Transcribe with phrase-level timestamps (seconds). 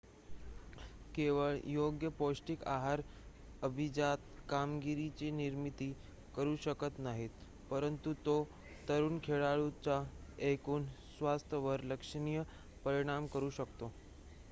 [1.15, 3.01] केवळ योग्य पौष्टिक आहार
[3.61, 4.17] अभिजात
[4.49, 5.91] कामगिरीची निर्मिती
[6.35, 8.43] करू शकत नाहीत परंतु तो
[8.87, 10.01] तरुण खेळाडूच्या
[10.45, 10.85] एकूण
[11.17, 12.43] स्वास्थ्यावर लक्षणीय
[12.85, 13.91] परिणाम करू शकतो